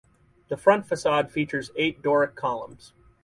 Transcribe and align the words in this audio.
The 0.47 0.57
front 0.57 0.87
facade 0.87 1.31
features 1.31 1.69
eight 1.75 2.01
Doric 2.01 2.33
columns. 2.35 2.93